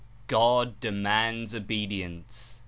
God 0.25 0.79
demands 0.79 1.53
obedience. 1.53 2.59